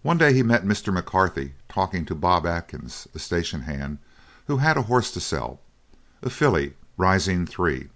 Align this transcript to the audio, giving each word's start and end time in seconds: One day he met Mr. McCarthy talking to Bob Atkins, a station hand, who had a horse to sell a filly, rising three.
One 0.00 0.16
day 0.16 0.32
he 0.32 0.42
met 0.42 0.64
Mr. 0.64 0.90
McCarthy 0.90 1.52
talking 1.68 2.06
to 2.06 2.14
Bob 2.14 2.46
Atkins, 2.46 3.06
a 3.14 3.18
station 3.18 3.60
hand, 3.64 3.98
who 4.46 4.56
had 4.56 4.78
a 4.78 4.82
horse 4.88 5.10
to 5.10 5.20
sell 5.20 5.60
a 6.22 6.30
filly, 6.30 6.76
rising 6.96 7.44
three. 7.44 7.90